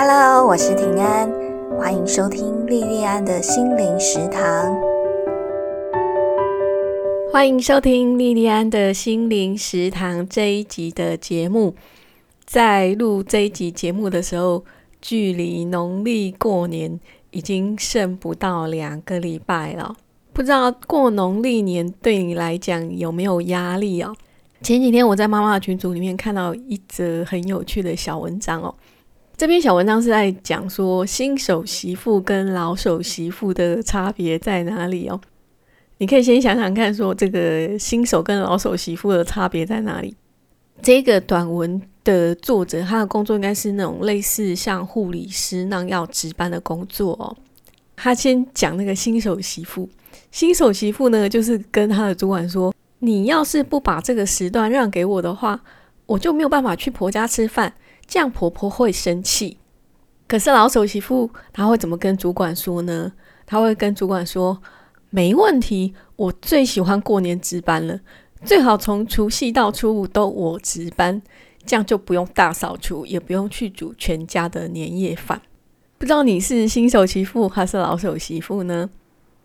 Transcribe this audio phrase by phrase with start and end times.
[0.00, 1.28] Hello，我是平安，
[1.76, 4.78] 欢迎收听莉莉安的心灵食堂。
[7.32, 11.74] 欢迎收听莉莉安的心灵食堂这一集的节目。
[12.46, 14.64] 在录这一集节目的时候，
[15.02, 17.00] 距离农历过年
[17.32, 19.96] 已经剩不到两个礼拜了。
[20.32, 24.14] 不知道过农历年对你来讲有没有压力哦？
[24.62, 28.72] 前几天我在妈妈的群组里面看到一则很有趣的小文章哦。
[29.38, 35.20] 这篇小文章是在讲说新手媳妇跟老手媳妇的差别在哪里哦？
[35.98, 40.12] 你可以先想想看，说这个新手跟老手媳妇的差别在哪里？
[40.82, 47.36] 这个短文的作者，他的工作应该是那种类似像护理师那样要值班的工作哦。
[47.94, 49.88] 他先讲那个新手媳妇，
[50.32, 55.60] 新手媳妇呢，就是跟他的主管说：“你要是不把这个时段让给我的话，
[56.06, 57.72] 我就没有办法去婆家吃饭。”
[58.08, 59.58] 这样婆婆会生气，
[60.26, 63.12] 可是老手媳妇她会怎么跟主管说呢？
[63.44, 64.62] 她会跟主管说
[65.10, 68.00] ：“没问题，我最喜欢过年值班了，
[68.46, 71.20] 最好从除夕到初五都我值班，
[71.66, 75.42] 这样就不用大扫除，也不用去煮全家的年夜饭。”
[75.98, 78.88] 不知道你是新手媳妇还是老手媳妇呢？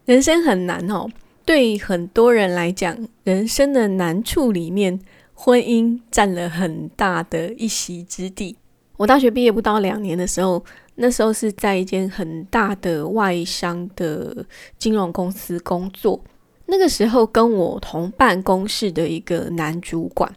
[0.06, 1.10] 人生很难哦，
[1.44, 5.02] 对很多人来讲，人生的难处里面。
[5.36, 8.56] 婚姻占了很大的一席之地。
[9.04, 10.64] 我大学毕业不到两年的时候，
[10.96, 14.46] 那时候是在一间很大的外商的
[14.80, 16.24] 金融公司工作。
[16.68, 20.34] 那个时候跟我同办公室的一个男主管，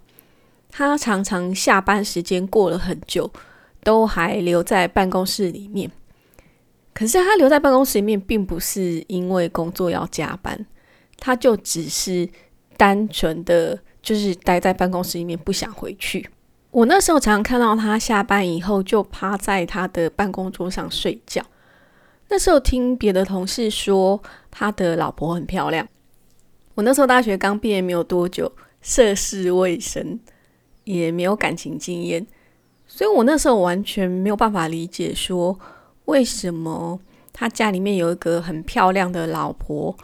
[0.68, 3.30] 他常常下班时间过了很久，
[3.84, 5.88] 都还留在办公室里面。
[6.92, 10.66] 可是他留在办公室里面，并不是因为工作要加班，
[11.20, 12.28] 他就只是
[12.76, 13.78] 单纯的。
[14.02, 16.30] 就是待在办公室里面不想回去。
[16.76, 21.42] 我那时候常常看到他下班以后就趴在他的办公桌上睡觉。
[22.28, 25.88] 那时候听别的同事说他的老婆很漂亮。
[26.74, 30.20] 我那时候大学刚毕业没有多久，涉世未深，
[30.84, 32.26] 也没有感情经验，
[32.86, 35.58] 所以我那时候完全没有办法理解说
[36.04, 37.00] 为什么
[37.32, 39.96] 他家里面有一个很漂亮的老婆，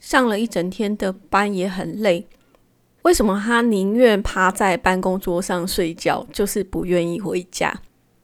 [0.00, 2.26] 上了一整天的班也很累。
[3.06, 7.72] 为什么他宁愿趴在办公桌上睡觉，就是不愿意回家？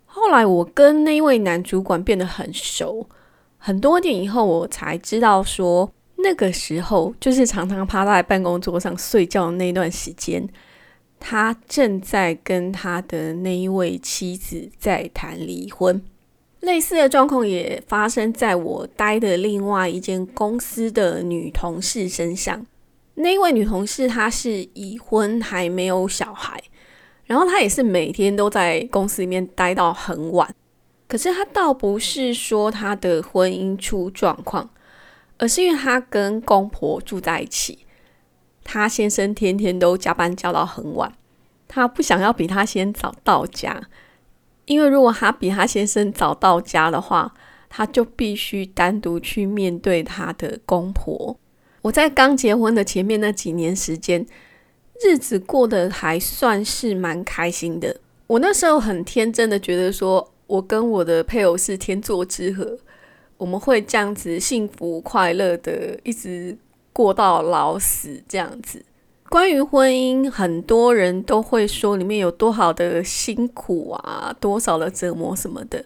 [0.07, 3.07] 后来我跟那位男主管变得很熟，
[3.59, 10.49] 很多年以后我才知道，说那个时候就是常常趴在办公桌上睡觉的那段时间，
[11.21, 16.03] 他正在跟他的那一位妻子在谈离婚。
[16.59, 22.67] 类似的状况也发生在我待的另外一间公司的女同事身上。
[23.23, 26.61] 那一位女同事她是已婚，还没有小孩，
[27.25, 30.53] 然后她也是每天都在公司里面待到很晚。
[31.07, 34.69] 可是她倒不是说她的婚姻出状况，
[35.39, 37.87] 而是因为她跟公婆住在一起，
[38.65, 41.13] 她先生天天都加班加到很晚，
[41.69, 43.81] 她不想要比她先早到家，
[44.65, 47.33] 因为如果她比她先生早到家的话，
[47.69, 51.39] 她就必须单独去面对她的公婆。
[51.83, 54.25] 我在刚结婚的前面那几年时间，
[55.05, 57.97] 日子过得还算是蛮开心的。
[58.29, 62.79] 我那时候很天真的觉得说，我跟我的配偶是天作之合，
[63.37, 66.57] 我们会这样子幸福快乐的一直
[66.93, 68.85] 过到老死这样子。
[69.29, 75.85] 关于婚姻，很多人都会说里面有多少的辛苦啊，多少的折磨什么的。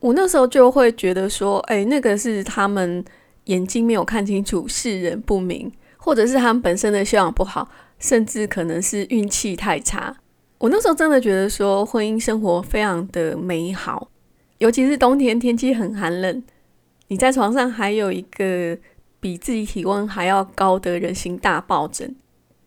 [0.00, 3.04] 我那时候就会觉得说，哎，那个是他们。
[3.48, 10.16] 眼睛没有看清楚，世人不明，或者是他们本身的修养不好，甚至可能是运气太差。
[10.58, 14.08] 我那时候真的觉得说，婚姻生活非常的美好，
[14.58, 16.42] 尤其是冬天天气很寒冷，
[17.08, 18.76] 你在床上还有一个
[19.20, 22.14] 比自己体温还要高的人形大抱枕，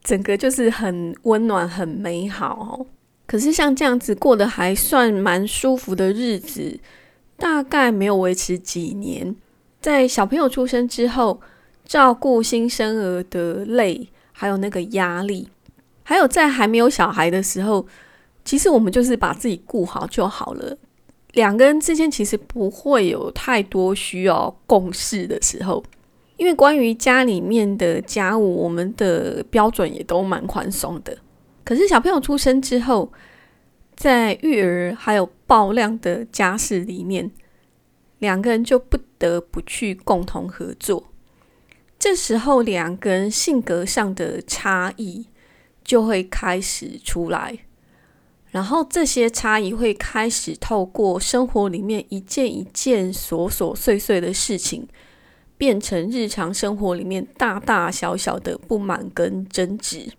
[0.04, 2.86] 整个就是很温暖、很美好。
[3.28, 6.80] 可是像这样子过得还算蛮舒服的日子，
[7.38, 9.36] 大概没有维持几年。
[9.82, 11.42] 在小朋友出生之后，
[11.86, 15.50] 照顾新生儿的累，还有那个压力，
[16.04, 17.88] 还有在还没有小孩的时候，
[18.46, 20.78] 其实我们就是把自己顾好就好了。
[21.34, 25.84] 两个人之间其实不会有太多需要共事的时候，
[26.38, 31.18] 因为关于家里面的家务，我们的标准也都蛮宽松的。
[31.64, 33.12] 可是小朋友出生之后，
[33.96, 37.32] 在育儿还有爆量的家事里面。
[38.22, 41.12] 两个人就不得不去共同合作，
[41.98, 45.26] 这时候两个人性格上的差异
[45.84, 47.58] 就会开始出来。
[48.52, 54.88] 然后这些差异会开始透过生活里面一件一件琐琐碎碎的事情，
[55.58, 60.12] 变成日常生活里面大大小小的不满跟争执。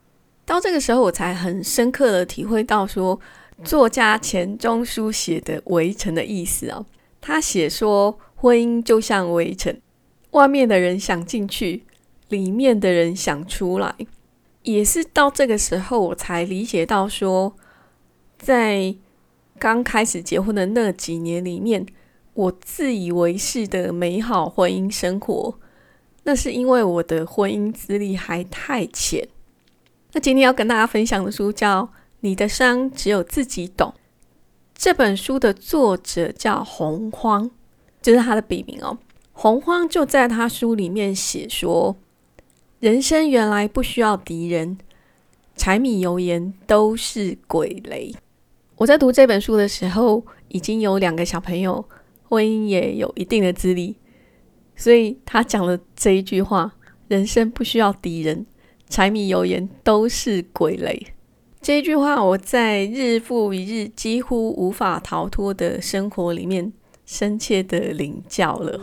[0.44, 3.20] 到这个时候，我才很深刻的体会到说，
[3.62, 6.84] 作家钱钟书写的《围城》的意思啊。
[7.22, 9.80] 他写说，婚姻就像围城，
[10.32, 11.84] 外面的人想进去，
[12.28, 13.94] 里面的人想出来。
[14.62, 17.54] 也是到这个时候，我才理解到说。
[18.36, 18.96] 在
[19.60, 21.86] 刚开始结婚的那几年里面，
[22.34, 25.54] 我自以为是的美好婚姻生活，
[26.24, 29.28] 那是因为我的婚姻资历还太浅。
[30.12, 31.84] 那今天要跟大家分享的书叫
[32.18, 33.94] 《你的伤只有自己懂》，
[34.74, 37.50] 这本书的作者叫洪荒，
[38.00, 38.98] 就是他的笔名哦。
[39.32, 41.96] 洪荒就在他书里面写说，
[42.80, 44.78] 人生原来不需要敌人，
[45.56, 48.14] 柴米油盐都是鬼雷。
[48.76, 51.84] 我在读这本书的时候，已经有两个小朋友，
[52.24, 53.96] 婚姻也有一定的资历，
[54.74, 56.74] 所以他讲了这一句话
[57.06, 58.44] ：“人生不需要敌人，
[58.88, 61.06] 柴米油盐都是鬼雷。”
[61.62, 66.72] 这句话，我在日复一日、几乎无法逃脱的生活里面，
[67.06, 68.80] 深切的领教了。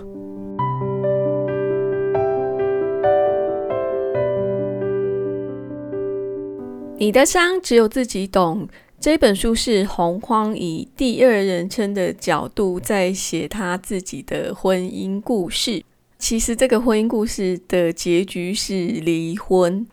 [6.98, 8.66] 你的伤只有自己懂。
[8.98, 15.84] 这本书是洪荒以第二人称的角度在写他自己的婚姻故事。
[16.18, 19.86] 其实这个婚姻故事的结局是离婚。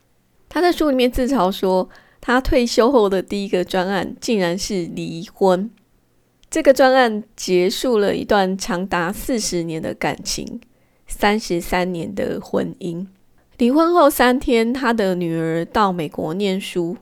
[0.49, 1.88] 他在书里面自嘲说，
[2.26, 5.70] 他退休后的第一个专案竟然是离婚。
[6.50, 10.61] 这个专案结束了一段长达四十年的感情，
[11.06, 13.06] 三十三年的婚姻。
[13.58, 16.96] 离婚后三天，他的女儿到美国念书。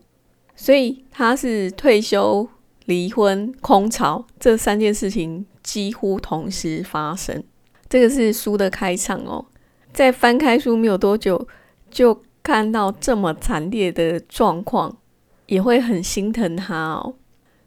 [0.55, 2.47] 所以他是退休、
[2.85, 7.43] 离婚、空巢这三件事情几乎同时发生。
[7.89, 9.47] 这个是书的开场哦。
[9.91, 11.49] 在翻开书没有多久，
[11.91, 14.99] 就看到这么惨烈的状况，
[15.47, 17.15] 也会很心疼他哦。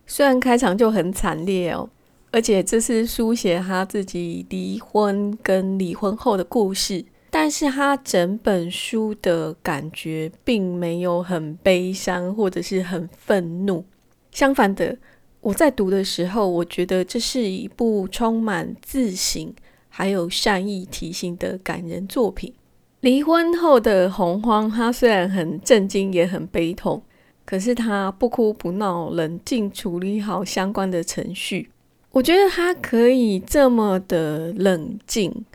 [0.05, 1.89] 虽然开场就很惨烈哦，
[2.31, 7.05] 而且这是书写他自己离婚跟离婚后的故事。
[7.29, 13.83] 但是他整本书的感觉并没有很悲伤或者是很愤怒，
[14.31, 14.97] 相反的，
[15.41, 19.53] 我在读的时候，我觉得这是一部充满自省
[19.89, 22.53] 还有善意提醒的感人作品。
[23.01, 27.03] 离婚后的洪荒，他虽然很震惊也很悲痛，
[27.47, 31.69] 可是他不哭不闹，冷静处理好相关的程序。
[32.11, 35.45] 我觉得他可以这么的冷静。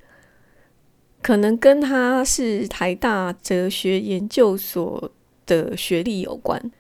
[1.21, 5.13] 可能跟他是台大哲学研究所
[5.45, 6.73] 的学历有关，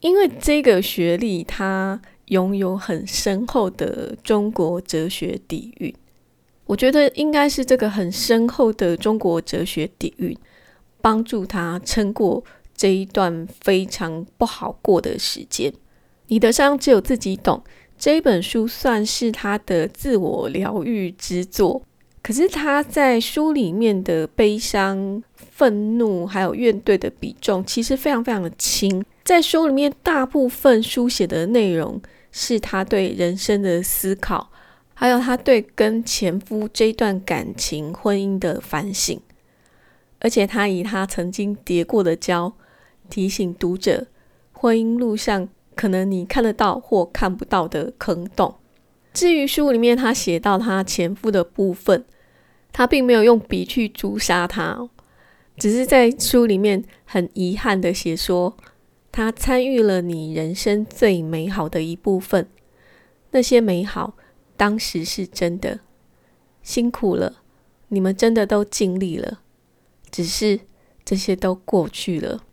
[0.00, 5.92] 因为这个学历他拥有很深厚的中国哲学底蕴。
[6.66, 10.36] 我觉得应该是这个很深厚的中国哲学底蕴，
[11.00, 12.44] 帮助他撑过
[12.80, 15.70] 这一段非常不好过的时间。
[16.28, 17.62] 你的伤只有自己懂，
[17.98, 21.82] 这一本书算是他的自我疗愈之作。
[22.22, 29.04] 可是他在书里面的悲伤、愤怒还有怨怼的比重，其实非常非常的轻。
[29.24, 32.00] 在书里面，大部分书写的内容
[32.32, 34.50] 是他对人生的思考，
[34.94, 39.20] 还有他对跟前夫这段感情、婚姻的反省。
[40.20, 42.54] 而且他以他曾经跌过的跤，
[43.10, 44.06] 提醒读者，
[44.52, 48.54] 婚姻路上可能你看得到或看不到的坑洞。
[49.12, 52.04] 至于书里面他写到他前夫的部分，
[52.72, 54.88] 他并没有用笔去诛杀他，
[55.56, 58.56] 只是在书里面很遗憾的写说，
[59.10, 62.48] 他参与了你人生最美好的一部分，
[63.32, 64.14] 那些美好
[64.56, 65.80] 当时是真的，
[66.62, 67.42] 辛苦了，
[67.88, 69.40] 你们真的都尽力了，
[70.12, 70.60] 只是
[71.04, 72.44] 这些都过去了。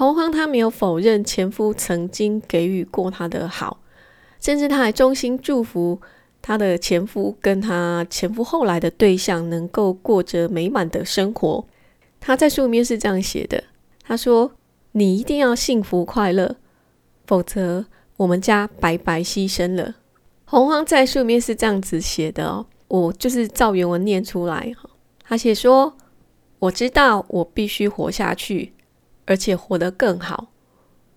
[0.00, 3.82] 洪荒他没有否认前夫曾经给予过他的好。
[4.40, 6.00] 甚至他还衷心祝福
[6.40, 11.66] 他的前夫跟他前夫后来的对象能够过着美满的生活。
[12.18, 13.62] 他在书里面是这样写的
[14.02, 14.52] ：“他说，
[14.92, 16.56] 你一定要幸福快乐，
[17.26, 17.84] 否则
[18.16, 19.96] 我们家白白牺牲了。”
[20.48, 24.72] 洪荒在书里面是这样子写的哦，我就是照原文念出来。
[25.22, 25.94] 他写说
[26.58, 28.72] ：“我知道我必须活下去，
[29.30, 30.48] 而且活得更好，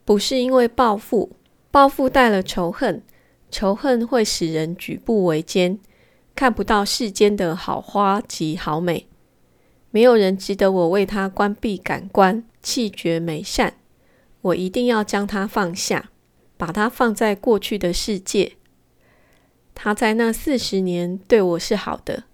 [0.05, 1.31] 不是因为报复，
[1.71, 3.01] 报复带了仇恨。”
[3.49, 5.79] 仇恨会使人举步维艰，
[6.35, 9.07] 看不到世间的好花及好美。
[9.89, 13.75] 没有人值得我为他关闭感官，弃绝美善。
[14.41, 16.11] 我一定要将它放下，
[16.55, 18.53] 把它放在过去的世界。
[19.73, 22.25] 他在那四十年对我是好的，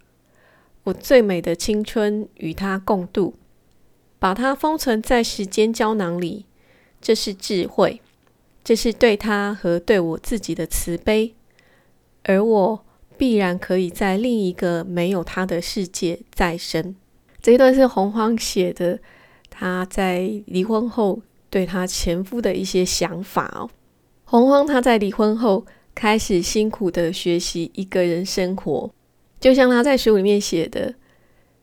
[0.84, 3.36] 我最美的青春与他共度，
[4.20, 6.46] 把它封存在时间胶囊里，
[7.02, 8.02] 这是智慧，
[8.64, 11.34] 这是对他和对我自己的慈悲，
[12.24, 12.86] 而我
[13.18, 16.96] 必然可以在另一个没有他的世界再生。
[17.42, 19.00] 这一段是洪荒写的，
[19.50, 23.70] 他在离婚后对他前夫的一些想法哦。
[24.26, 25.66] 洪荒他在离婚后。
[25.96, 28.90] 开始辛苦的学习一个人生活，
[29.38, 30.96] 就像他在书里面写的，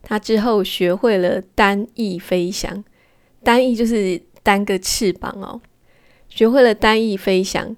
[0.09, 2.85] 他之后学会了单翼飞翔，
[3.43, 5.61] 单翼就是单个翅膀哦，
[6.29, 7.75] 学会了单翼飞翔，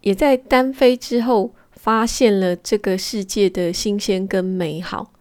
[0.00, 5.12] 也在单飞之后发现了这个世界的新鲜跟美好。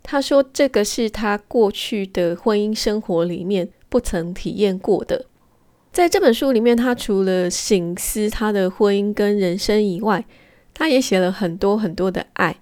[0.00, 5.26] 他说，这个是他过去的婚姻生活里面不曾体验过的。
[5.90, 10.24] 在这本书里面，他除了醒思他的婚姻跟人生以外，
[10.72, 12.60] 他也写了很多很多的爱。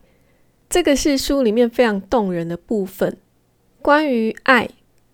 [0.72, 3.18] 这个是书里面非常动人的部分。
[3.82, 4.70] 关于爱，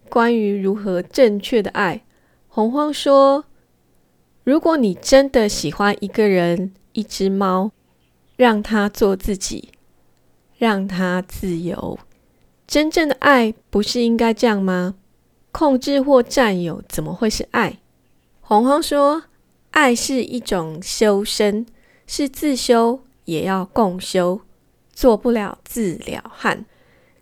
[0.09, 2.05] 关于如何正确的爱，
[2.47, 3.45] 洪荒说：
[4.45, 7.73] 如果你真的喜欢一个人、一只猫，
[8.37, 9.71] 让他做自己，
[10.57, 11.99] 让他自由。
[12.69, 14.95] 真正的爱不是应该这样吗？
[15.50, 17.79] 控制或占有，怎么会是爱？
[18.41, 19.25] 洪荒说
[19.73, 21.67] ：“爱是一种修身，
[22.07, 24.43] 是自修也要共修，
[24.99, 26.64] 做不了自了汉。”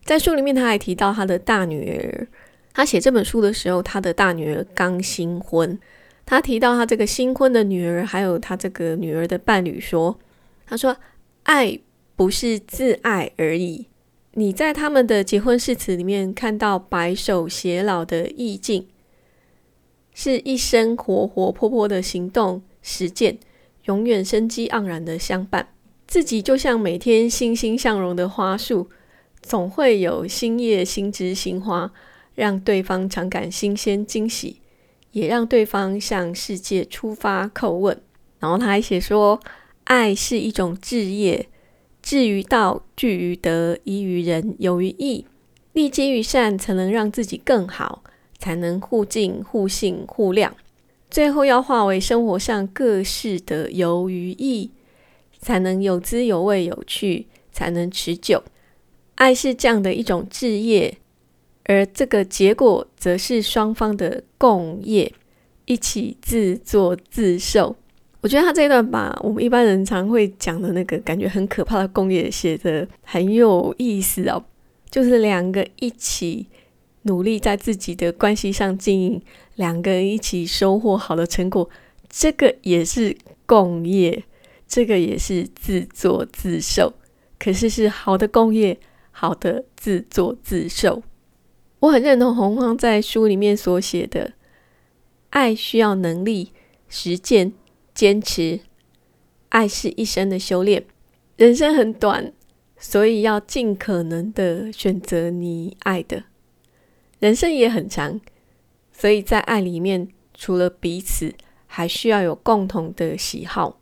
[0.02, 2.26] 在书里面，他还提到他的大女儿。
[2.72, 5.78] 他写这本书的时候，他的大女儿刚新婚。
[6.24, 10.18] 他提到他这个新婚的女儿，还有他这个女儿的伴侣说
[10.64, 10.96] ：“他说，
[11.42, 11.78] 爱
[12.14, 13.86] 不是自爱而已。
[14.32, 18.88] 你在他们的结婚誓词里面看到白首偕老的意境。”
[20.14, 23.38] 是一生活活泼泼的行动实践，
[23.84, 25.68] 永远生机盎然的相伴。
[26.06, 28.88] 自己就像每天欣欣向荣的花束，
[29.42, 31.92] 总会有新叶、新枝、新花，
[32.34, 34.60] 让对方常感新鲜惊喜，
[35.12, 38.00] 也让对方向世界出发叩问。
[38.38, 39.40] 然后他还写说
[39.84, 41.48] ：“爱是一种志业，
[42.02, 45.26] 至于道，聚于德，依于人，有于义，
[45.72, 48.02] 立基于善，才能让自己更好。”
[48.38, 50.50] 才能互敬互信互谅，
[51.10, 54.70] 最后要化为生活上各式的由于义，
[55.46, 58.42] 才能有滋有味有趣，才能持久。
[59.14, 60.98] 爱是这样的一种置业，
[61.66, 65.12] 而这个结果则是双方的共业，
[65.66, 67.76] 一起自作自受。
[68.22, 74.44] 我觉得他这一段把我们一般人常会讲的那个感觉很可怕的共业写的很有意思哦，
[74.90, 76.48] 就是两个一起。
[77.02, 79.22] 努力在自己的关系上经营，
[79.54, 81.70] 两个人一起收获好的成果，
[82.10, 84.24] 这个也是共业，
[84.66, 86.94] 这个也是自作自受。
[87.38, 88.78] 可是是好的工业，
[89.10, 91.02] 好的自作自受。
[91.80, 94.32] 我很认同洪荒在书里面所写的：
[95.30, 96.52] 爱需要能力、
[96.88, 97.52] 实践、
[97.94, 98.60] 坚持。
[99.50, 100.84] 爱是一生的修炼。
[101.36, 102.32] 人生很短，
[102.78, 106.24] 所以要尽可能的选择你爱的。
[107.18, 108.18] 人生也很长，
[108.90, 111.34] 所以在爱里面，除了彼此，
[111.66, 113.78] 还需要有共同的喜好，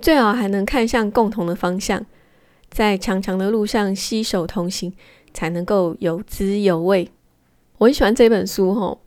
[0.00, 2.04] 最好还能看向共同的方向，
[2.70, 4.92] 在长长的路上携手同行，
[5.32, 7.10] 才能够有滋有味。
[7.78, 8.98] 我很喜欢这本书哈，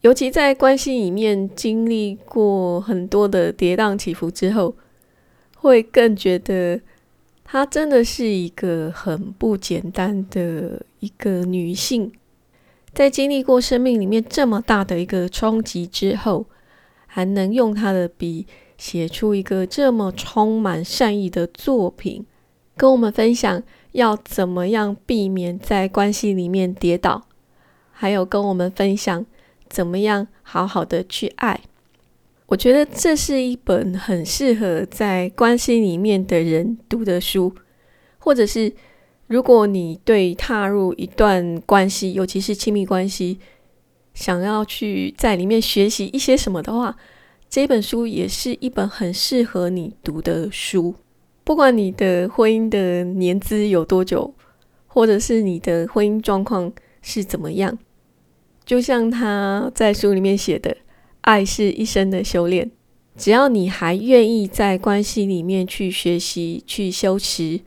[0.00, 4.74] 尤其在关系里面经历过很多的跌宕起伏之后，
[5.56, 6.80] 会更觉得
[7.44, 12.12] 她真的是一个很不简单的一个女性。
[12.92, 16.46] 在经历过生命里面这么大的一个冲击之后，
[17.06, 18.46] 还能用她的笔
[18.76, 22.24] 写出一个这么充满善意的作品，
[22.76, 27.26] 跟我们分享要怎么样避免在关系里面跌倒，
[27.92, 29.24] 还有跟我们分享
[29.68, 31.60] 怎么样好好的去爱。
[32.46, 37.54] 我觉得这是一本很适合在关系里面的人读的书，
[38.18, 38.72] 或者是。
[39.28, 43.40] 如果你对踏入一段关系，尤其是亲密关系，
[44.14, 46.96] 想要去在里面学习一些什么的话，
[47.56, 50.94] 这本书也是一本很适合你读的书。
[51.42, 54.34] 不管你的婚姻的年资有多久，
[54.86, 56.70] 或者是你的婚姻状况
[57.00, 57.78] 是怎么样，
[58.66, 60.76] 就像他在书里面写的，
[61.22, 62.70] 爱是一生的修炼。
[63.16, 67.58] 只要你还愿意在关系里面去学习、去修持，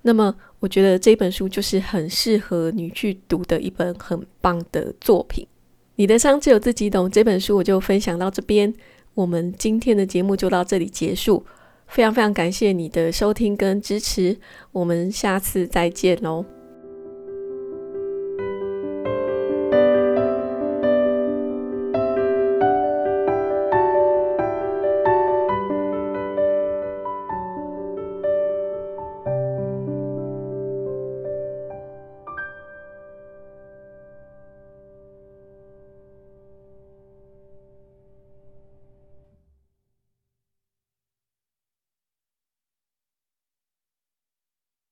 [0.00, 0.34] 那么。
[0.60, 5.46] 我觉得这本书就是很适合你去读的一本很棒的作品。
[5.96, 7.10] 你的伤只有自己懂。
[7.10, 8.72] 这本书我就分享到这边，
[9.16, 11.44] 我们今天的节目就到这里结束。
[11.88, 14.36] 非常非常感谢你的收听跟支持，
[14.72, 16.55] 我们下次再见喽。